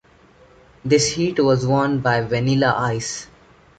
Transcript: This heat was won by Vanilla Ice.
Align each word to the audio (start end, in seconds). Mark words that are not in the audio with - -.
This 0.83 1.09
heat 1.13 1.39
was 1.39 1.63
won 1.67 1.99
by 1.99 2.21
Vanilla 2.21 2.73
Ice. 2.75 3.27